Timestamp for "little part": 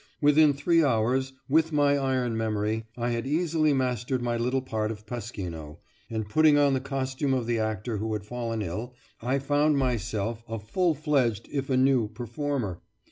4.35-4.89